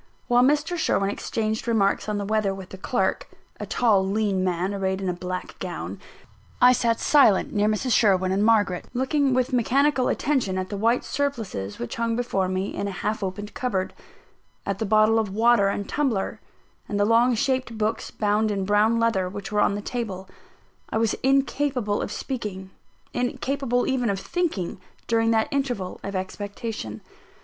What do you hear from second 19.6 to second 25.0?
on the table. I was incapable of speaking incapable even of thinking